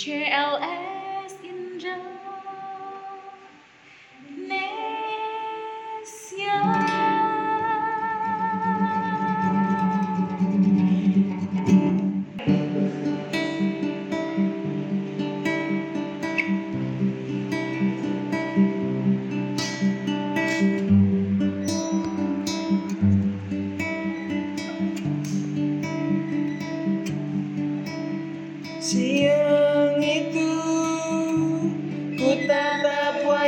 cheer 0.00 0.32
our 0.32 0.58
in 1.44 2.16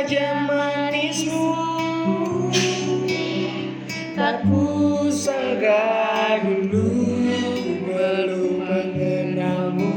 saja 0.03 0.35
manismu. 0.35 1.55
Tak 4.19 4.43
kusangka 4.43 5.79
dulu 6.43 6.91
belum 7.87 8.67
mengenalmu. 8.67 9.95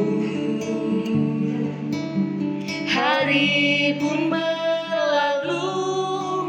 Hari 2.86 3.98
pun 3.98 4.30
berlalu 4.30 5.74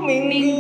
minggu 0.06 0.57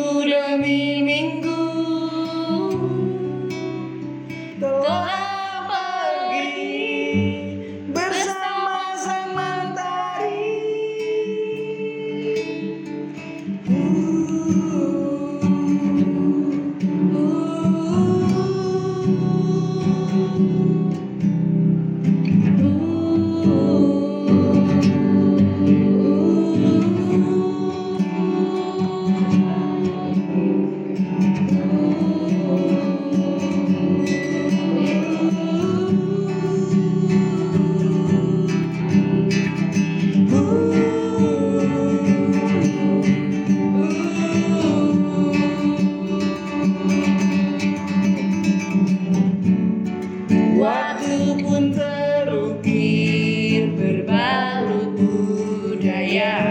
Yeah. 56.07 56.46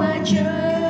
what 0.00 0.30
you 0.32 0.89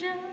danger. 0.00 0.29